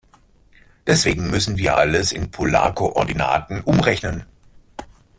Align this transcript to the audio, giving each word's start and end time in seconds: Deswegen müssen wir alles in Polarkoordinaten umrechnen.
Deswegen 0.87 1.29
müssen 1.29 1.57
wir 1.57 1.77
alles 1.77 2.11
in 2.11 2.31
Polarkoordinaten 2.31 3.61
umrechnen. 3.61 4.25